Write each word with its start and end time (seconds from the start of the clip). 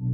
Hola, 0.00 0.10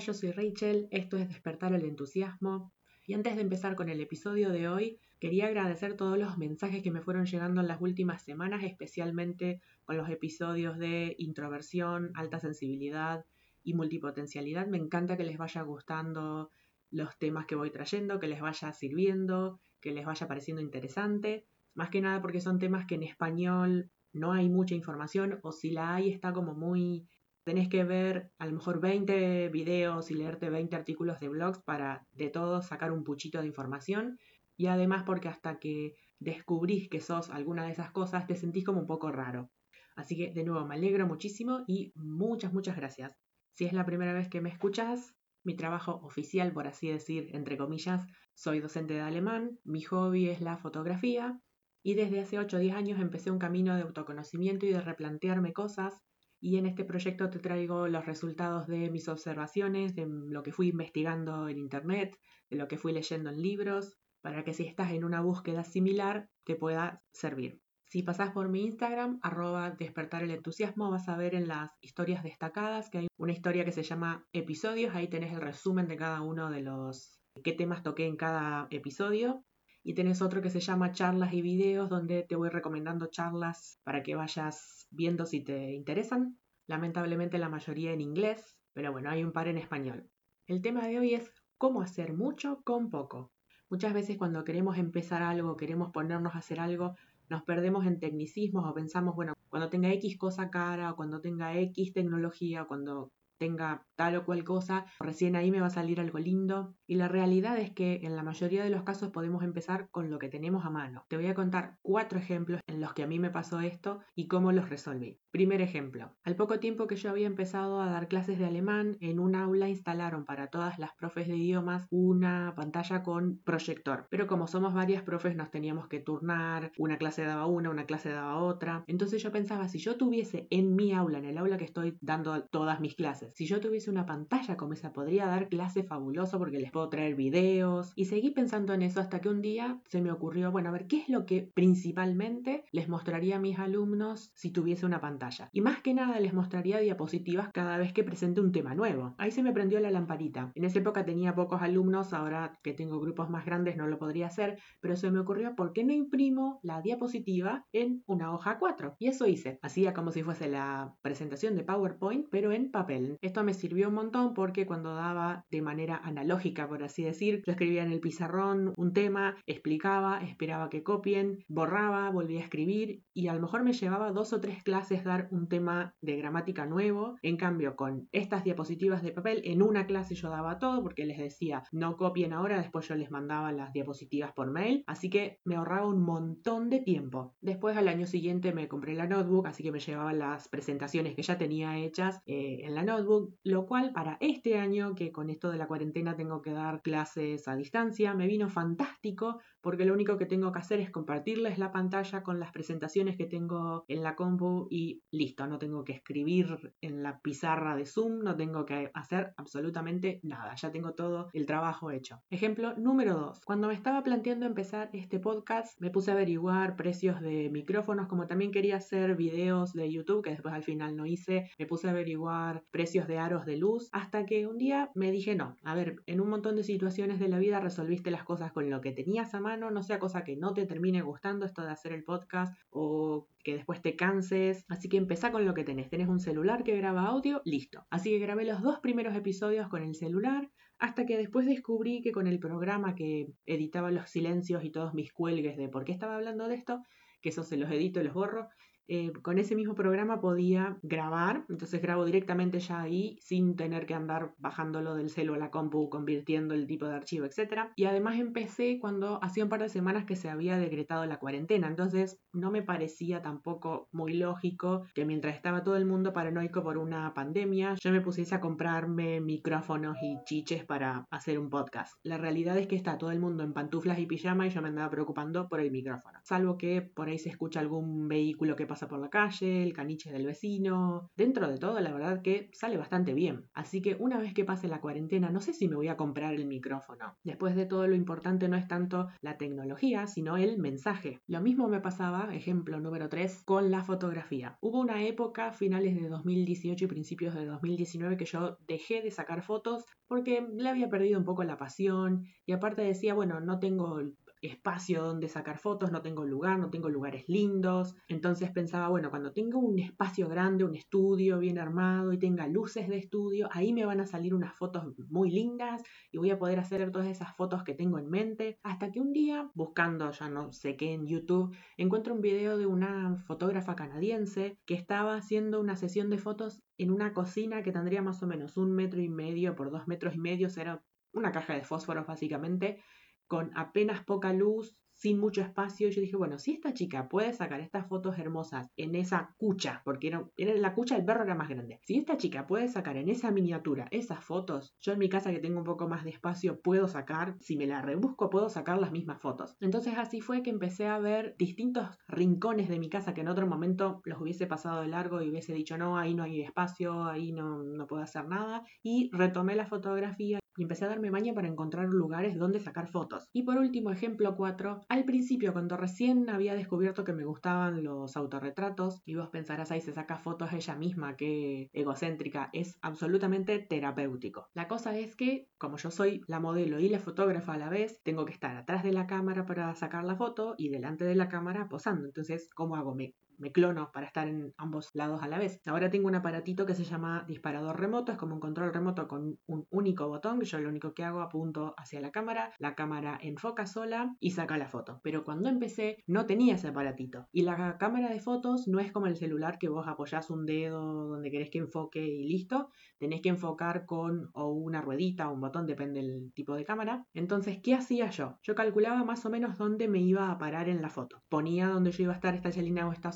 yo 0.00 0.12
soy 0.12 0.32
Rachel, 0.32 0.88
esto 0.90 1.16
es 1.16 1.28
Despertar 1.28 1.72
el 1.72 1.86
Entusiasmo. 1.86 2.74
Y 3.06 3.14
antes 3.14 3.36
de 3.36 3.40
empezar 3.40 3.74
con 3.74 3.88
el 3.88 4.02
episodio 4.02 4.50
de 4.50 4.68
hoy, 4.68 5.00
quería 5.18 5.46
agradecer 5.46 5.96
todos 5.96 6.18
los 6.18 6.36
mensajes 6.36 6.82
que 6.82 6.90
me 6.90 7.00
fueron 7.00 7.24
llegando 7.24 7.62
en 7.62 7.68
las 7.68 7.80
últimas 7.80 8.22
semanas, 8.22 8.62
especialmente 8.64 9.62
con 9.86 9.96
los 9.96 10.10
episodios 10.10 10.76
de 10.76 11.14
introversión, 11.16 12.10
alta 12.14 12.38
sensibilidad 12.38 13.24
y 13.68 13.74
multipotencialidad. 13.74 14.66
Me 14.66 14.78
encanta 14.78 15.18
que 15.18 15.24
les 15.24 15.36
vaya 15.36 15.60
gustando 15.60 16.50
los 16.90 17.18
temas 17.18 17.44
que 17.44 17.54
voy 17.54 17.70
trayendo, 17.70 18.18
que 18.18 18.26
les 18.26 18.40
vaya 18.40 18.72
sirviendo, 18.72 19.60
que 19.82 19.92
les 19.92 20.06
vaya 20.06 20.26
pareciendo 20.26 20.62
interesante. 20.62 21.44
Más 21.74 21.90
que 21.90 22.00
nada 22.00 22.22
porque 22.22 22.40
son 22.40 22.58
temas 22.58 22.86
que 22.86 22.94
en 22.94 23.02
español 23.02 23.90
no 24.14 24.32
hay 24.32 24.48
mucha 24.48 24.74
información 24.74 25.38
o 25.42 25.52
si 25.52 25.70
la 25.70 25.94
hay 25.94 26.10
está 26.10 26.32
como 26.32 26.54
muy 26.54 27.06
tenés 27.44 27.68
que 27.68 27.84
ver 27.84 28.32
a 28.38 28.46
lo 28.46 28.52
mejor 28.52 28.80
20 28.80 29.50
videos 29.50 30.10
y 30.10 30.14
leerte 30.14 30.48
20 30.48 30.74
artículos 30.74 31.20
de 31.20 31.28
blogs 31.28 31.58
para 31.62 32.06
de 32.12 32.30
todo 32.30 32.62
sacar 32.62 32.90
un 32.90 33.04
puchito 33.04 33.40
de 33.40 33.46
información. 33.46 34.18
Y 34.56 34.66
además 34.68 35.02
porque 35.04 35.28
hasta 35.28 35.58
que 35.58 35.94
descubrís 36.18 36.88
que 36.88 37.00
sos 37.00 37.28
alguna 37.28 37.66
de 37.66 37.72
esas 37.72 37.90
cosas 37.90 38.26
te 38.26 38.34
sentís 38.34 38.64
como 38.64 38.80
un 38.80 38.86
poco 38.86 39.12
raro. 39.12 39.50
Así 39.94 40.16
que 40.16 40.32
de 40.32 40.44
nuevo 40.44 40.66
me 40.66 40.74
alegro 40.74 41.06
muchísimo 41.06 41.64
y 41.66 41.92
muchas, 41.96 42.52
muchas 42.52 42.76
gracias. 42.76 43.27
Si 43.58 43.64
es 43.64 43.72
la 43.72 43.84
primera 43.84 44.12
vez 44.12 44.28
que 44.28 44.40
me 44.40 44.50
escuchas, 44.50 45.16
mi 45.42 45.56
trabajo 45.56 45.98
oficial, 46.04 46.52
por 46.52 46.68
así 46.68 46.86
decir, 46.86 47.30
entre 47.32 47.56
comillas, 47.56 48.06
soy 48.32 48.60
docente 48.60 48.94
de 48.94 49.00
alemán, 49.00 49.58
mi 49.64 49.82
hobby 49.82 50.28
es 50.28 50.40
la 50.40 50.58
fotografía 50.58 51.40
y 51.82 51.94
desde 51.94 52.20
hace 52.20 52.38
8 52.38 52.56
o 52.56 52.60
10 52.60 52.76
años 52.76 53.00
empecé 53.00 53.32
un 53.32 53.40
camino 53.40 53.74
de 53.74 53.82
autoconocimiento 53.82 54.64
y 54.64 54.68
de 54.68 54.80
replantearme 54.80 55.52
cosas 55.52 56.04
y 56.38 56.58
en 56.58 56.66
este 56.66 56.84
proyecto 56.84 57.30
te 57.30 57.40
traigo 57.40 57.88
los 57.88 58.06
resultados 58.06 58.68
de 58.68 58.90
mis 58.90 59.08
observaciones, 59.08 59.96
de 59.96 60.06
lo 60.06 60.44
que 60.44 60.52
fui 60.52 60.68
investigando 60.68 61.48
en 61.48 61.58
Internet, 61.58 62.16
de 62.50 62.58
lo 62.58 62.68
que 62.68 62.78
fui 62.78 62.92
leyendo 62.92 63.30
en 63.30 63.42
libros, 63.42 63.98
para 64.20 64.44
que 64.44 64.54
si 64.54 64.66
estás 64.66 64.92
en 64.92 65.02
una 65.02 65.20
búsqueda 65.20 65.64
similar 65.64 66.30
te 66.44 66.54
pueda 66.54 67.02
servir. 67.10 67.60
Si 67.90 68.02
pasás 68.02 68.32
por 68.32 68.50
mi 68.50 68.64
Instagram, 68.66 69.18
arroba 69.22 69.70
despertar 69.70 70.22
el 70.22 70.30
entusiasmo, 70.30 70.90
vas 70.90 71.08
a 71.08 71.16
ver 71.16 71.34
en 71.34 71.48
las 71.48 71.72
historias 71.80 72.22
destacadas 72.22 72.90
que 72.90 72.98
hay 72.98 73.08
una 73.16 73.32
historia 73.32 73.64
que 73.64 73.72
se 73.72 73.82
llama 73.82 74.26
episodios, 74.34 74.94
ahí 74.94 75.08
tenés 75.08 75.32
el 75.32 75.40
resumen 75.40 75.88
de 75.88 75.96
cada 75.96 76.20
uno 76.20 76.50
de 76.50 76.60
los 76.60 77.18
qué 77.42 77.52
temas 77.52 77.82
toqué 77.82 78.06
en 78.06 78.16
cada 78.16 78.66
episodio. 78.70 79.42
Y 79.82 79.94
tenés 79.94 80.20
otro 80.20 80.42
que 80.42 80.50
se 80.50 80.60
llama 80.60 80.92
charlas 80.92 81.32
y 81.32 81.40
videos, 81.40 81.88
donde 81.88 82.24
te 82.24 82.36
voy 82.36 82.50
recomendando 82.50 83.06
charlas 83.06 83.80
para 83.84 84.02
que 84.02 84.16
vayas 84.16 84.86
viendo 84.90 85.24
si 85.24 85.40
te 85.42 85.72
interesan. 85.72 86.38
Lamentablemente 86.66 87.38
la 87.38 87.48
mayoría 87.48 87.92
en 87.92 88.02
inglés, 88.02 88.58
pero 88.74 88.92
bueno, 88.92 89.08
hay 89.08 89.24
un 89.24 89.32
par 89.32 89.48
en 89.48 89.56
español. 89.56 90.10
El 90.46 90.60
tema 90.60 90.86
de 90.86 90.98
hoy 90.98 91.14
es 91.14 91.32
cómo 91.56 91.80
hacer 91.80 92.12
mucho 92.12 92.60
con 92.64 92.90
poco. 92.90 93.32
Muchas 93.70 93.94
veces 93.94 94.18
cuando 94.18 94.44
queremos 94.44 94.76
empezar 94.76 95.22
algo, 95.22 95.56
queremos 95.56 95.90
ponernos 95.90 96.34
a 96.34 96.38
hacer 96.38 96.60
algo, 96.60 96.96
nos 97.28 97.42
perdemos 97.42 97.86
en 97.86 98.00
tecnicismos 98.00 98.64
o 98.66 98.74
pensamos, 98.74 99.14
bueno, 99.14 99.34
cuando 99.50 99.68
tenga 99.68 99.92
X 99.92 100.16
cosa 100.18 100.50
cara 100.50 100.92
o 100.92 100.96
cuando 100.96 101.20
tenga 101.20 101.56
X 101.58 101.92
tecnología 101.92 102.62
o 102.62 102.68
cuando 102.68 103.12
tenga 103.38 103.86
tal 103.96 104.16
o 104.16 104.24
cual 104.24 104.44
cosa, 104.44 104.86
recién 105.00 105.36
ahí 105.36 105.50
me 105.50 105.60
va 105.60 105.68
a 105.68 105.70
salir 105.70 106.00
algo 106.00 106.18
lindo. 106.18 106.74
Y 106.90 106.94
la 106.96 107.06
realidad 107.06 107.58
es 107.58 107.70
que 107.70 108.00
en 108.04 108.16
la 108.16 108.22
mayoría 108.22 108.64
de 108.64 108.70
los 108.70 108.82
casos 108.82 109.10
podemos 109.10 109.44
empezar 109.44 109.90
con 109.90 110.10
lo 110.10 110.18
que 110.18 110.30
tenemos 110.30 110.64
a 110.64 110.70
mano. 110.70 111.04
Te 111.08 111.16
voy 111.16 111.26
a 111.26 111.34
contar 111.34 111.76
cuatro 111.82 112.18
ejemplos 112.18 112.62
en 112.66 112.80
los 112.80 112.94
que 112.94 113.02
a 113.02 113.06
mí 113.06 113.18
me 113.18 113.28
pasó 113.28 113.60
esto 113.60 114.00
y 114.14 114.26
cómo 114.26 114.52
los 114.52 114.70
resolví. 114.70 115.20
Primer 115.30 115.60
ejemplo. 115.60 116.16
Al 116.24 116.34
poco 116.34 116.58
tiempo 116.60 116.86
que 116.86 116.96
yo 116.96 117.10
había 117.10 117.26
empezado 117.26 117.82
a 117.82 117.90
dar 117.90 118.08
clases 118.08 118.38
de 118.38 118.46
alemán, 118.46 118.96
en 119.00 119.20
un 119.20 119.34
aula 119.34 119.68
instalaron 119.68 120.24
para 120.24 120.46
todas 120.46 120.78
las 120.78 120.94
profes 120.94 121.28
de 121.28 121.36
idiomas 121.36 121.86
una 121.90 122.54
pantalla 122.56 123.02
con 123.02 123.42
proyector. 123.44 124.06
Pero 124.08 124.26
como 124.26 124.46
somos 124.46 124.72
varias 124.72 125.02
profes 125.02 125.36
nos 125.36 125.50
teníamos 125.50 125.88
que 125.88 126.00
turnar, 126.00 126.72
una 126.78 126.96
clase 126.96 127.22
daba 127.22 127.44
una, 127.44 127.68
una 127.68 127.84
clase 127.84 128.08
daba 128.08 128.38
otra. 128.38 128.84
Entonces 128.86 129.22
yo 129.22 129.30
pensaba, 129.30 129.68
si 129.68 129.78
yo 129.78 129.98
tuviese 129.98 130.46
en 130.48 130.74
mi 130.74 130.94
aula, 130.94 131.18
en 131.18 131.26
el 131.26 131.36
aula 131.36 131.58
que 131.58 131.66
estoy 131.66 131.98
dando 132.00 132.44
todas 132.44 132.80
mis 132.80 132.94
clases, 132.94 133.34
si 133.34 133.44
yo 133.44 133.60
tuviese 133.60 133.90
una 133.90 134.06
pantalla 134.06 134.56
como 134.56 134.72
esa, 134.72 134.94
podría 134.94 135.26
dar 135.26 135.50
clase 135.50 135.82
fabuloso 135.82 136.38
porque 136.38 136.58
les 136.58 136.72
traer 136.88 137.16
videos. 137.16 137.92
Y 137.96 138.04
seguí 138.04 138.30
pensando 138.30 138.72
en 138.72 138.82
eso 138.82 139.00
hasta 139.00 139.20
que 139.20 139.28
un 139.28 139.42
día 139.42 139.80
se 139.88 140.00
me 140.00 140.12
ocurrió, 140.12 140.52
bueno, 140.52 140.68
a 140.68 140.72
ver, 140.72 140.86
¿qué 140.86 141.00
es 141.00 141.08
lo 141.08 141.26
que 141.26 141.50
principalmente 141.54 142.64
les 142.70 142.88
mostraría 142.88 143.36
a 143.36 143.40
mis 143.40 143.58
alumnos 143.58 144.30
si 144.34 144.50
tuviese 144.50 144.86
una 144.86 145.00
pantalla? 145.00 145.48
Y 145.52 145.60
más 145.60 145.82
que 145.82 145.94
nada 145.94 146.20
les 146.20 146.32
mostraría 146.32 146.78
diapositivas 146.78 147.50
cada 147.52 147.76
vez 147.76 147.92
que 147.92 148.04
presente 148.04 148.40
un 148.40 148.52
tema 148.52 148.74
nuevo. 148.74 149.14
Ahí 149.18 149.30
se 149.32 149.42
me 149.42 149.52
prendió 149.52 149.80
la 149.80 149.90
lamparita. 149.90 150.52
En 150.54 150.64
esa 150.64 150.78
época 150.78 151.04
tenía 151.04 151.34
pocos 151.34 151.62
alumnos, 151.62 152.12
ahora 152.12 152.58
que 152.62 152.74
tengo 152.74 153.00
grupos 153.00 153.30
más 153.30 153.44
grandes 153.44 153.76
no 153.76 153.88
lo 153.88 153.98
podría 153.98 154.28
hacer, 154.28 154.58
pero 154.80 154.96
se 154.96 155.10
me 155.10 155.18
ocurrió, 155.18 155.56
¿por 155.56 155.72
qué 155.72 155.84
no 155.84 155.92
imprimo 155.92 156.60
la 156.62 156.82
diapositiva 156.82 157.66
en 157.72 158.04
una 158.06 158.32
hoja 158.32 158.58
4? 158.58 158.96
Y 158.98 159.08
eso 159.08 159.26
hice. 159.26 159.58
Hacía 159.62 159.94
como 159.94 160.12
si 160.12 160.22
fuese 160.22 160.48
la 160.48 160.94
presentación 161.02 161.56
de 161.56 161.64
PowerPoint, 161.64 162.26
pero 162.30 162.52
en 162.52 162.70
papel. 162.70 163.18
Esto 163.20 163.42
me 163.42 163.54
sirvió 163.54 163.88
un 163.88 163.94
montón 163.94 164.34
porque 164.34 164.66
cuando 164.66 164.94
daba 164.94 165.44
de 165.50 165.62
manera 165.62 165.96
analógica, 165.96 166.67
por 166.68 166.82
así 166.82 167.02
decir, 167.02 167.42
yo 167.46 167.52
escribía 167.52 167.82
en 167.82 167.92
el 167.92 168.00
pizarrón 168.00 168.74
un 168.76 168.92
tema, 168.92 169.36
explicaba, 169.46 170.20
esperaba 170.22 170.68
que 170.68 170.82
copien, 170.82 171.44
borraba, 171.48 172.10
volvía 172.10 172.40
a 172.40 172.44
escribir 172.44 173.02
y 173.14 173.28
a 173.28 173.34
lo 173.34 173.40
mejor 173.40 173.64
me 173.64 173.72
llevaba 173.72 174.12
dos 174.12 174.32
o 174.32 174.40
tres 174.40 174.62
clases 174.62 175.04
dar 175.04 175.28
un 175.30 175.48
tema 175.48 175.94
de 176.00 176.16
gramática 176.16 176.66
nuevo. 176.66 177.16
En 177.22 177.36
cambio, 177.36 177.76
con 177.76 178.08
estas 178.12 178.44
diapositivas 178.44 179.02
de 179.02 179.12
papel, 179.12 179.42
en 179.44 179.62
una 179.62 179.86
clase 179.86 180.14
yo 180.14 180.30
daba 180.30 180.58
todo 180.58 180.82
porque 180.82 181.06
les 181.06 181.18
decía 181.18 181.62
no 181.72 181.96
copien 181.96 182.32
ahora, 182.32 182.58
después 182.58 182.86
yo 182.88 182.94
les 182.94 183.10
mandaba 183.10 183.52
las 183.52 183.72
diapositivas 183.72 184.32
por 184.32 184.50
mail, 184.50 184.84
así 184.86 185.10
que 185.10 185.38
me 185.44 185.56
ahorraba 185.56 185.86
un 185.86 186.02
montón 186.02 186.70
de 186.70 186.80
tiempo. 186.80 187.34
Después 187.40 187.76
al 187.76 187.88
año 187.88 188.06
siguiente 188.06 188.52
me 188.52 188.68
compré 188.68 188.94
la 188.94 189.06
notebook, 189.06 189.46
así 189.46 189.62
que 189.62 189.72
me 189.72 189.80
llevaba 189.80 190.12
las 190.12 190.48
presentaciones 190.48 191.14
que 191.14 191.22
ya 191.22 191.38
tenía 191.38 191.78
hechas 191.78 192.20
eh, 192.26 192.60
en 192.62 192.74
la 192.74 192.82
notebook 192.82 193.18
lo 193.44 193.66
cual 193.66 193.92
para 193.92 194.16
este 194.20 194.58
año, 194.58 194.94
que 194.94 195.12
con 195.12 195.30
esto 195.30 195.50
de 195.50 195.58
la 195.58 195.66
cuarentena 195.66 196.16
tengo 196.16 196.42
que 196.42 196.52
dar 196.58 196.82
clases 196.82 197.48
a 197.48 197.56
distancia, 197.56 198.14
me 198.14 198.26
vino 198.26 198.48
fantástico 198.48 199.40
porque 199.60 199.84
lo 199.84 199.94
único 199.94 200.18
que 200.18 200.26
tengo 200.26 200.52
que 200.52 200.58
hacer 200.58 200.80
es 200.80 200.90
compartirles 200.90 201.58
la 201.58 201.72
pantalla 201.72 202.22
con 202.22 202.40
las 202.40 202.52
presentaciones 202.52 203.16
que 203.16 203.26
tengo 203.26 203.84
en 203.88 204.02
la 204.02 204.16
compu 204.16 204.66
y 204.70 205.02
listo, 205.10 205.46
no 205.46 205.58
tengo 205.58 205.84
que 205.84 205.92
escribir 205.92 206.74
en 206.80 207.02
la 207.02 207.20
pizarra 207.20 207.76
de 207.76 207.86
Zoom, 207.86 208.22
no 208.22 208.36
tengo 208.36 208.64
que 208.64 208.90
hacer 208.94 209.34
absolutamente 209.36 210.20
nada, 210.22 210.54
ya 210.54 210.70
tengo 210.70 210.94
todo 210.94 211.28
el 211.32 211.46
trabajo 211.46 211.90
hecho. 211.90 212.20
Ejemplo 212.30 212.74
número 212.76 213.14
2. 213.14 213.40
Cuando 213.44 213.68
me 213.68 213.74
estaba 213.74 214.02
planteando 214.02 214.46
empezar 214.46 214.90
este 214.92 215.20
podcast, 215.20 215.80
me 215.80 215.90
puse 215.90 216.10
a 216.10 216.14
averiguar 216.14 216.76
precios 216.76 217.20
de 217.20 217.50
micrófonos, 217.50 218.08
como 218.08 218.26
también 218.26 218.52
quería 218.52 218.76
hacer 218.76 219.16
videos 219.16 219.72
de 219.72 219.90
YouTube, 219.90 220.22
que 220.22 220.30
después 220.30 220.54
al 220.54 220.62
final 220.62 220.96
no 220.96 221.06
hice, 221.06 221.50
me 221.58 221.66
puse 221.66 221.88
a 221.88 221.90
averiguar 221.90 222.64
precios 222.70 223.06
de 223.06 223.18
aros 223.18 223.44
de 223.46 223.56
luz, 223.56 223.88
hasta 223.92 224.26
que 224.26 224.46
un 224.46 224.58
día 224.58 224.90
me 224.94 225.10
dije, 225.10 225.34
no, 225.34 225.56
a 225.62 225.74
ver, 225.74 225.96
en 226.06 226.20
un 226.20 226.28
montón 226.28 226.47
de 226.56 226.62
situaciones 226.62 227.18
de 227.18 227.28
la 227.28 227.38
vida 227.38 227.60
resolviste 227.60 228.10
las 228.10 228.24
cosas 228.24 228.52
con 228.52 228.70
lo 228.70 228.80
que 228.80 228.92
tenías 228.92 229.34
a 229.34 229.40
mano, 229.40 229.70
no 229.70 229.82
sea 229.82 229.98
cosa 229.98 230.24
que 230.24 230.36
no 230.36 230.54
te 230.54 230.66
termine 230.66 231.02
gustando 231.02 231.46
esto 231.46 231.62
de 231.62 231.70
hacer 231.70 231.92
el 231.92 232.04
podcast 232.04 232.56
o 232.70 233.28
que 233.44 233.54
después 233.54 233.80
te 233.82 233.96
canses, 233.96 234.64
así 234.68 234.88
que 234.88 234.96
empezá 234.96 235.32
con 235.32 235.44
lo 235.44 235.54
que 235.54 235.64
tenés, 235.64 235.88
tenés 235.90 236.08
un 236.08 236.20
celular 236.20 236.64
que 236.64 236.76
graba 236.76 237.06
audio, 237.06 237.42
listo. 237.44 237.86
Así 237.90 238.10
que 238.10 238.18
grabé 238.18 238.44
los 238.44 238.62
dos 238.62 238.80
primeros 238.80 239.16
episodios 239.16 239.68
con 239.68 239.82
el 239.82 239.94
celular, 239.94 240.50
hasta 240.78 241.06
que 241.06 241.16
después 241.16 241.46
descubrí 241.46 242.02
que 242.02 242.12
con 242.12 242.26
el 242.26 242.38
programa 242.38 242.94
que 242.94 243.28
editaba 243.46 243.90
los 243.90 244.10
silencios 244.10 244.64
y 244.64 244.70
todos 244.70 244.94
mis 244.94 245.12
cuelgues 245.12 245.56
de 245.56 245.68
por 245.68 245.84
qué 245.84 245.92
estaba 245.92 246.16
hablando 246.16 246.48
de 246.48 246.54
esto, 246.54 246.82
que 247.20 247.30
eso 247.30 247.42
se 247.42 247.56
los 247.56 247.70
edito 247.70 248.00
y 248.00 248.04
los 248.04 248.14
borro, 248.14 248.48
eh, 248.88 249.12
con 249.22 249.38
ese 249.38 249.54
mismo 249.54 249.74
programa 249.74 250.20
podía 250.20 250.78
grabar, 250.82 251.44
entonces 251.48 251.82
grabo 251.82 252.06
directamente 252.06 252.58
ya 252.58 252.80
ahí 252.80 253.18
sin 253.20 253.54
tener 253.54 253.84
que 253.84 253.94
andar 253.94 254.34
bajándolo 254.38 254.94
del 254.94 255.10
celo 255.10 255.34
a 255.34 255.38
la 255.38 255.50
compu, 255.50 255.90
convirtiendo 255.90 256.54
el 256.54 256.66
tipo 256.66 256.86
de 256.86 256.94
archivo, 256.94 257.26
etc. 257.26 257.70
Y 257.76 257.84
además 257.84 258.18
empecé 258.18 258.78
cuando 258.80 259.22
hacía 259.22 259.44
un 259.44 259.50
par 259.50 259.60
de 259.60 259.68
semanas 259.68 260.06
que 260.06 260.16
se 260.16 260.30
había 260.30 260.56
decretado 260.56 261.04
la 261.04 261.18
cuarentena, 261.18 261.68
entonces 261.68 262.18
no 262.32 262.50
me 262.50 262.62
parecía 262.62 263.20
tampoco 263.20 263.88
muy 263.92 264.14
lógico 264.14 264.86
que 264.94 265.04
mientras 265.04 265.34
estaba 265.34 265.62
todo 265.62 265.76
el 265.76 265.84
mundo 265.84 266.14
paranoico 266.14 266.62
por 266.62 266.78
una 266.78 267.12
pandemia, 267.12 267.74
yo 267.82 267.92
me 267.92 268.00
pusiese 268.00 268.34
a 268.34 268.40
comprarme 268.40 269.20
micrófonos 269.20 269.98
y 270.02 270.16
chiches 270.24 270.64
para 270.64 271.06
hacer 271.10 271.38
un 271.38 271.50
podcast. 271.50 271.94
La 272.02 272.16
realidad 272.16 272.56
es 272.56 272.66
que 272.66 272.76
está 272.76 272.96
todo 272.96 273.10
el 273.10 273.20
mundo 273.20 273.42
en 273.42 273.52
pantuflas 273.52 273.98
y 273.98 274.06
pijama 274.06 274.46
y 274.46 274.50
yo 274.50 274.62
me 274.62 274.68
andaba 274.68 274.90
preocupando 274.90 275.48
por 275.48 275.60
el 275.60 275.70
micrófono. 275.70 276.18
Salvo 276.22 276.56
que 276.56 276.80
por 276.80 277.08
ahí 277.08 277.18
se 277.18 277.28
escucha 277.28 277.60
algún 277.60 278.08
vehículo 278.08 278.56
que 278.56 278.66
pasa 278.66 278.77
pasa 278.78 278.86
por 278.86 279.00
la 279.00 279.10
calle, 279.10 279.64
el 279.64 279.72
caniche 279.72 280.12
del 280.12 280.24
vecino. 280.24 281.10
Dentro 281.16 281.48
de 281.48 281.58
todo, 281.58 281.80
la 281.80 281.92
verdad 281.92 282.22
que 282.22 282.48
sale 282.52 282.76
bastante 282.76 283.12
bien. 283.12 283.48
Así 283.52 283.82
que 283.82 283.96
una 283.98 284.18
vez 284.18 284.34
que 284.34 284.44
pase 284.44 284.68
la 284.68 284.80
cuarentena, 284.80 285.30
no 285.30 285.40
sé 285.40 285.52
si 285.52 285.66
me 285.66 285.74
voy 285.74 285.88
a 285.88 285.96
comprar 285.96 286.32
el 286.32 286.46
micrófono. 286.46 287.16
Después 287.24 287.56
de 287.56 287.66
todo, 287.66 287.88
lo 287.88 287.96
importante 287.96 288.46
no 288.46 288.56
es 288.56 288.68
tanto 288.68 289.08
la 289.20 289.36
tecnología, 289.36 290.06
sino 290.06 290.36
el 290.36 290.58
mensaje. 290.58 291.20
Lo 291.26 291.40
mismo 291.40 291.66
me 291.66 291.80
pasaba, 291.80 292.32
ejemplo 292.32 292.78
número 292.78 293.08
3, 293.08 293.42
con 293.44 293.72
la 293.72 293.82
fotografía. 293.82 294.58
Hubo 294.60 294.78
una 294.78 295.02
época, 295.02 295.52
finales 295.52 296.00
de 296.00 296.08
2018 296.08 296.84
y 296.84 296.88
principios 296.88 297.34
de 297.34 297.46
2019, 297.46 298.16
que 298.16 298.26
yo 298.26 298.58
dejé 298.68 299.02
de 299.02 299.10
sacar 299.10 299.42
fotos 299.42 299.86
porque 300.06 300.46
le 300.54 300.68
había 300.68 300.88
perdido 300.88 301.18
un 301.18 301.24
poco 301.24 301.42
la 301.42 301.56
pasión 301.56 302.26
y 302.46 302.52
aparte 302.52 302.82
decía, 302.82 303.12
bueno, 303.14 303.40
no 303.40 303.58
tengo 303.58 304.00
espacio 304.42 305.02
donde 305.02 305.28
sacar 305.28 305.58
fotos, 305.58 305.90
no 305.92 306.02
tengo 306.02 306.24
lugar, 306.24 306.58
no 306.58 306.70
tengo 306.70 306.88
lugares 306.88 307.24
lindos. 307.28 307.94
Entonces 308.08 308.50
pensaba, 308.50 308.88
bueno, 308.88 309.10
cuando 309.10 309.32
tenga 309.32 309.58
un 309.58 309.78
espacio 309.78 310.28
grande, 310.28 310.64
un 310.64 310.74
estudio 310.74 311.38
bien 311.38 311.58
armado 311.58 312.12
y 312.12 312.18
tenga 312.18 312.46
luces 312.46 312.88
de 312.88 312.98
estudio, 312.98 313.48
ahí 313.52 313.72
me 313.72 313.84
van 313.84 314.00
a 314.00 314.06
salir 314.06 314.34
unas 314.34 314.56
fotos 314.56 314.84
muy 315.08 315.30
lindas 315.30 315.82
y 316.10 316.18
voy 316.18 316.30
a 316.30 316.38
poder 316.38 316.58
hacer 316.60 316.90
todas 316.90 317.08
esas 317.08 317.34
fotos 317.36 317.64
que 317.64 317.74
tengo 317.74 317.98
en 317.98 318.08
mente. 318.08 318.58
Hasta 318.62 318.90
que 318.90 319.00
un 319.00 319.12
día, 319.12 319.50
buscando 319.54 320.10
ya 320.10 320.28
no 320.28 320.52
sé 320.52 320.76
qué 320.76 320.92
en 320.92 321.06
YouTube, 321.06 321.56
encuentro 321.76 322.14
un 322.14 322.20
video 322.20 322.58
de 322.58 322.66
una 322.66 323.16
fotógrafa 323.26 323.74
canadiense 323.76 324.58
que 324.66 324.74
estaba 324.74 325.16
haciendo 325.16 325.60
una 325.60 325.76
sesión 325.76 326.10
de 326.10 326.18
fotos 326.18 326.62
en 326.76 326.90
una 326.90 327.12
cocina 327.12 327.62
que 327.62 327.72
tendría 327.72 328.02
más 328.02 328.22
o 328.22 328.26
menos 328.26 328.56
un 328.56 328.72
metro 328.72 329.00
y 329.00 329.08
medio 329.08 329.54
por 329.54 329.70
dos 329.70 329.86
metros 329.88 330.14
y 330.14 330.18
medio, 330.18 330.48
era 330.56 330.82
una 331.12 331.32
caja 331.32 331.54
de 331.54 331.64
fósforos 331.64 332.06
básicamente, 332.06 332.82
con 333.28 333.52
apenas 333.54 334.02
poca 334.04 334.32
luz, 334.32 334.74
sin 334.98 335.18
mucho 335.18 335.40
espacio. 335.40 335.88
Yo 335.88 336.00
dije, 336.00 336.16
bueno, 336.16 336.38
si 336.38 336.52
esta 336.52 336.74
chica 336.74 337.08
puede 337.08 337.32
sacar 337.32 337.60
estas 337.60 337.86
fotos 337.86 338.18
hermosas 338.18 338.68
en 338.76 338.94
esa 338.94 339.34
cucha, 339.38 339.82
porque 339.84 340.08
era, 340.08 340.24
la 340.36 340.74
cucha 340.74 340.96
del 340.96 341.04
perro 341.04 341.24
era 341.24 341.34
más 341.34 341.48
grande. 341.48 341.80
Si 341.82 341.96
esta 341.96 342.16
chica 342.16 342.46
puede 342.46 342.68
sacar 342.68 342.96
en 342.96 343.08
esa 343.08 343.30
miniatura 343.30 343.88
esas 343.90 344.22
fotos, 344.24 344.74
yo 344.80 344.92
en 344.92 344.98
mi 344.98 345.08
casa 345.08 345.30
que 345.30 345.38
tengo 345.38 345.58
un 345.58 345.64
poco 345.64 345.88
más 345.88 346.04
de 346.04 346.10
espacio 346.10 346.60
puedo 346.60 346.88
sacar, 346.88 347.36
si 347.40 347.56
me 347.56 347.66
la 347.66 347.80
rebusco, 347.80 348.30
puedo 348.30 348.48
sacar 348.48 348.78
las 348.78 348.92
mismas 348.92 349.20
fotos. 349.20 349.56
Entonces 349.60 349.94
así 349.96 350.20
fue 350.20 350.42
que 350.42 350.50
empecé 350.50 350.86
a 350.86 350.98
ver 350.98 351.36
distintos 351.38 351.98
rincones 352.08 352.68
de 352.68 352.78
mi 352.78 352.90
casa 352.90 353.14
que 353.14 353.20
en 353.20 353.28
otro 353.28 353.46
momento 353.46 354.02
los 354.04 354.20
hubiese 354.20 354.46
pasado 354.46 354.82
de 354.82 354.88
largo 354.88 355.22
y 355.22 355.30
hubiese 355.30 355.54
dicho, 355.54 355.78
no, 355.78 355.96
ahí 355.96 356.14
no 356.14 356.24
hay 356.24 356.42
espacio, 356.42 357.04
ahí 357.04 357.32
no, 357.32 357.62
no 357.62 357.86
puedo 357.86 358.02
hacer 358.02 358.26
nada. 358.26 358.64
Y 358.82 359.10
retomé 359.12 359.54
la 359.54 359.66
fotografía 359.66 360.40
y 360.58 360.62
empecé 360.62 360.84
a 360.84 360.88
darme 360.88 361.10
maña 361.10 361.32
para 361.34 361.46
encontrar 361.46 361.86
lugares 361.86 362.36
donde 362.36 362.58
sacar 362.58 362.88
fotos. 362.88 363.28
Y 363.32 363.44
por 363.44 363.58
último, 363.58 363.90
ejemplo 363.90 364.36
4, 364.36 364.80
al 364.88 365.04
principio 365.04 365.52
cuando 365.52 365.76
recién 365.76 366.30
había 366.30 366.54
descubierto 366.54 367.04
que 367.04 367.12
me 367.12 367.24
gustaban 367.24 367.84
los 367.84 368.16
autorretratos, 368.16 369.02
y 369.04 369.14
vos 369.14 369.28
pensarás 369.28 369.70
ahí 369.70 369.80
se 369.80 369.92
saca 369.92 370.18
fotos 370.18 370.52
ella 370.52 370.76
misma, 370.76 371.16
que 371.16 371.68
egocéntrica, 371.72 372.50
es 372.52 372.78
absolutamente 372.80 373.58
terapéutico. 373.58 374.48
La 374.54 374.66
cosa 374.66 374.96
es 374.96 375.14
que, 375.14 375.48
como 375.58 375.76
yo 375.76 375.90
soy 375.90 376.22
la 376.26 376.40
modelo 376.40 376.80
y 376.80 376.88
la 376.88 377.00
fotógrafa 377.00 377.54
a 377.54 377.58
la 377.58 377.68
vez, 377.68 378.00
tengo 378.02 378.24
que 378.24 378.32
estar 378.32 378.56
atrás 378.56 378.82
de 378.82 378.92
la 378.92 379.06
cámara 379.06 379.44
para 379.46 379.74
sacar 379.74 380.04
la 380.04 380.16
foto 380.16 380.54
y 380.56 380.70
delante 380.70 381.04
de 381.04 381.14
la 381.14 381.28
cámara 381.28 381.68
posando. 381.68 382.06
Entonces, 382.06 382.48
¿cómo 382.54 382.76
hago? 382.76 382.94
Me 382.94 383.14
me 383.38 383.52
clono 383.52 383.90
para 383.92 384.06
estar 384.06 384.28
en 384.28 384.54
ambos 384.56 384.90
lados 384.94 385.22
a 385.22 385.28
la 385.28 385.38
vez. 385.38 385.60
Ahora 385.66 385.90
tengo 385.90 386.08
un 386.08 386.14
aparatito 386.14 386.66
que 386.66 386.74
se 386.74 386.84
llama 386.84 387.24
disparador 387.26 387.78
remoto, 387.80 388.12
es 388.12 388.18
como 388.18 388.34
un 388.34 388.40
control 388.40 388.72
remoto 388.72 389.08
con 389.08 389.38
un 389.46 389.66
único 389.70 390.08
botón, 390.08 390.40
que 390.40 390.46
yo 390.46 390.58
lo 390.60 390.68
único 390.68 390.94
que 390.94 391.04
hago 391.04 391.20
apunto 391.20 391.74
hacia 391.76 392.00
la 392.00 392.10
cámara, 392.10 392.52
la 392.58 392.74
cámara 392.74 393.18
enfoca 393.22 393.66
sola 393.66 394.16
y 394.20 394.32
saca 394.32 394.58
la 394.58 394.68
foto. 394.68 395.00
Pero 395.02 395.24
cuando 395.24 395.48
empecé 395.48 396.02
no 396.06 396.26
tenía 396.26 396.54
ese 396.54 396.68
aparatito. 396.68 397.28
Y 397.32 397.42
la 397.42 397.78
cámara 397.78 398.10
de 398.10 398.20
fotos 398.20 398.68
no 398.68 398.80
es 398.80 398.92
como 398.92 399.06
el 399.06 399.16
celular 399.16 399.58
que 399.58 399.68
vos 399.68 399.86
apoyás 399.86 400.30
un 400.30 400.46
dedo 400.46 401.08
donde 401.08 401.30
querés 401.30 401.50
que 401.50 401.58
enfoque 401.58 402.04
y 402.06 402.28
listo. 402.28 402.70
Tenés 402.98 403.20
que 403.20 403.28
enfocar 403.28 403.86
con 403.86 404.30
o 404.32 404.52
una 404.52 404.80
ruedita 404.80 405.28
o 405.28 405.34
un 405.34 405.40
botón, 405.40 405.66
depende 405.66 406.00
del 406.00 406.32
tipo 406.32 406.54
de 406.54 406.64
cámara. 406.64 407.06
Entonces, 407.14 407.58
¿qué 407.62 407.74
hacía 407.74 408.10
yo? 408.10 408.38
Yo 408.42 408.54
calculaba 408.54 409.04
más 409.04 409.24
o 409.26 409.30
menos 409.30 409.58
dónde 409.58 409.88
me 409.88 410.00
iba 410.00 410.30
a 410.30 410.38
parar 410.38 410.68
en 410.68 410.82
la 410.82 410.90
foto. 410.90 411.22
Ponía 411.28 411.68
donde 411.68 411.92
yo 411.92 412.04
iba 412.04 412.12
a 412.12 412.16
estar 412.16 412.34
esta 412.34 412.50
chalina 412.50 412.88
o 412.88 412.92
esta 412.92 413.12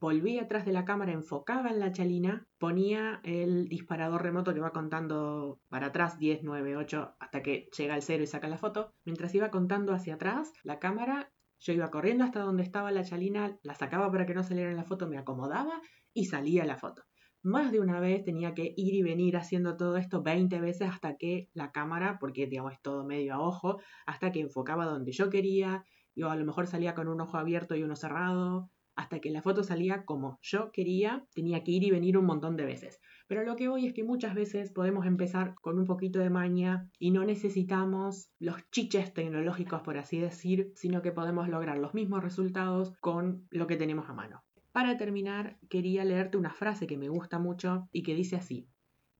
volvía 0.00 0.42
atrás 0.42 0.64
de 0.64 0.72
la 0.72 0.84
cámara, 0.84 1.12
enfocaba 1.12 1.70
en 1.70 1.80
la 1.80 1.92
chalina, 1.92 2.46
ponía 2.58 3.20
el 3.24 3.68
disparador 3.68 4.22
remoto 4.22 4.54
que 4.54 4.60
va 4.60 4.72
contando 4.72 5.60
para 5.68 5.88
atrás 5.88 6.18
10, 6.18 6.40
9, 6.42 6.76
8 6.76 7.16
hasta 7.18 7.42
que 7.42 7.68
llega 7.76 7.94
al 7.94 8.02
cero 8.02 8.22
y 8.22 8.26
saca 8.26 8.48
la 8.48 8.58
foto. 8.58 8.94
Mientras 9.04 9.34
iba 9.34 9.50
contando 9.50 9.92
hacia 9.92 10.14
atrás, 10.14 10.52
la 10.64 10.78
cámara, 10.78 11.32
yo 11.58 11.72
iba 11.72 11.90
corriendo 11.90 12.24
hasta 12.24 12.40
donde 12.40 12.62
estaba 12.62 12.90
la 12.90 13.04
chalina, 13.04 13.58
la 13.62 13.74
sacaba 13.74 14.10
para 14.10 14.26
que 14.26 14.34
no 14.34 14.42
saliera 14.42 14.70
en 14.70 14.76
la 14.76 14.84
foto, 14.84 15.08
me 15.08 15.18
acomodaba 15.18 15.80
y 16.12 16.26
salía 16.26 16.64
la 16.64 16.76
foto. 16.76 17.02
Más 17.44 17.72
de 17.72 17.80
una 17.80 17.98
vez 17.98 18.24
tenía 18.24 18.54
que 18.54 18.72
ir 18.76 18.94
y 18.94 19.02
venir 19.02 19.36
haciendo 19.36 19.76
todo 19.76 19.96
esto 19.96 20.22
20 20.22 20.60
veces 20.60 20.88
hasta 20.88 21.16
que 21.16 21.48
la 21.54 21.72
cámara, 21.72 22.18
porque 22.20 22.46
digamos 22.46 22.74
es 22.74 22.82
todo 22.82 23.04
medio 23.04 23.34
a 23.34 23.40
ojo, 23.40 23.80
hasta 24.06 24.30
que 24.30 24.40
enfocaba 24.40 24.86
donde 24.86 25.10
yo 25.10 25.28
quería, 25.28 25.84
yo 26.14 26.30
a 26.30 26.36
lo 26.36 26.44
mejor 26.44 26.66
salía 26.66 26.94
con 26.94 27.08
un 27.08 27.20
ojo 27.20 27.38
abierto 27.38 27.74
y 27.74 27.82
uno 27.82 27.96
cerrado, 27.96 28.70
hasta 28.94 29.20
que 29.20 29.30
la 29.30 29.42
foto 29.42 29.62
salía 29.62 30.04
como 30.04 30.38
yo 30.42 30.70
quería, 30.72 31.26
tenía 31.34 31.64
que 31.64 31.72
ir 31.72 31.84
y 31.84 31.90
venir 31.90 32.18
un 32.18 32.26
montón 32.26 32.56
de 32.56 32.64
veces. 32.64 33.00
Pero 33.26 33.44
lo 33.44 33.56
que 33.56 33.68
voy 33.68 33.86
es 33.86 33.94
que 33.94 34.04
muchas 34.04 34.34
veces 34.34 34.70
podemos 34.70 35.06
empezar 35.06 35.54
con 35.54 35.78
un 35.78 35.86
poquito 35.86 36.18
de 36.18 36.30
maña 36.30 36.90
y 36.98 37.10
no 37.10 37.24
necesitamos 37.24 38.30
los 38.38 38.56
chiches 38.70 39.14
tecnológicos, 39.14 39.82
por 39.82 39.96
así 39.96 40.18
decir, 40.18 40.72
sino 40.74 41.02
que 41.02 41.12
podemos 41.12 41.48
lograr 41.48 41.78
los 41.78 41.94
mismos 41.94 42.22
resultados 42.22 42.92
con 43.00 43.46
lo 43.50 43.66
que 43.66 43.76
tenemos 43.76 44.08
a 44.08 44.14
mano. 44.14 44.42
Para 44.72 44.96
terminar, 44.96 45.58
quería 45.68 46.04
leerte 46.04 46.38
una 46.38 46.52
frase 46.52 46.86
que 46.86 46.96
me 46.96 47.08
gusta 47.08 47.38
mucho 47.38 47.88
y 47.92 48.02
que 48.02 48.14
dice 48.14 48.36
así. 48.36 48.68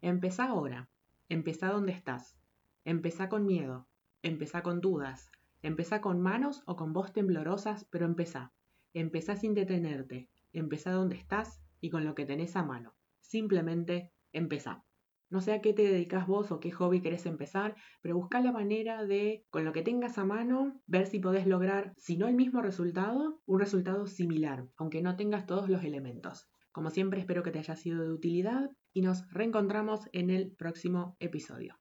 Empezá 0.01 0.47
ahora, 0.47 0.89
empezá 1.29 1.69
donde 1.69 1.93
estás, 1.93 2.39
empezá 2.85 3.29
con 3.29 3.47
miedo, 3.47 3.87
empezá 4.23 4.63
con 4.63 4.81
dudas, 4.81 5.31
empezá 5.63 6.01
con 6.01 6.21
manos 6.21 6.63
o 6.67 6.77
con 6.77 6.93
voz 6.93 7.13
temblorosas, 7.13 7.85
pero 7.91 8.07
empezá. 8.07 8.53
Empezá 8.95 9.37
sin 9.37 9.55
detenerte, 9.55 10.29
empezá 10.53 10.93
donde 10.93 11.17
estás 11.17 11.63
y 11.81 11.91
con 11.91 12.05
lo 12.05 12.15
que 12.15 12.27
tenés 12.27 12.57
a 12.57 12.63
mano. 12.63 12.95
Simplemente 13.21 14.13
empezá. 14.33 14.85
No 15.31 15.41
sé 15.41 15.55
a 15.55 15.63
qué 15.63 15.73
te 15.73 15.83
dedicas 15.83 16.27
vos 16.27 16.53
o 16.53 16.61
qué 16.61 16.71
hobby 16.71 17.01
querés 17.01 17.25
empezar, 17.25 17.75
pero 18.03 18.17
busca 18.17 18.41
la 18.41 18.53
manera 18.53 19.05
de, 19.07 19.47
con 19.49 19.65
lo 19.65 19.73
que 19.73 19.81
tengas 19.81 20.19
a 20.19 20.27
mano, 20.27 20.79
ver 20.87 21.07
si 21.07 21.21
podés 21.21 21.47
lograr, 21.47 21.95
si 21.97 22.19
no 22.19 22.29
el 22.29 22.35
mismo 22.35 22.61
resultado, 22.61 23.41
un 23.47 23.59
resultado 23.59 24.07
similar, 24.07 24.67
aunque 24.77 25.01
no 25.01 25.17
tengas 25.17 25.47
todos 25.47 25.71
los 25.71 25.85
elementos. 25.85 26.51
Como 26.71 26.91
siempre 26.91 27.21
espero 27.21 27.43
que 27.43 27.51
te 27.51 27.61
haya 27.61 27.77
sido 27.77 28.05
de 28.05 28.13
utilidad 28.13 28.71
y 28.93 29.01
nos 29.01 29.27
reencontramos 29.33 30.01
en 30.13 30.29
el 30.29 30.53
próximo 30.53 31.17
episodio. 31.19 31.79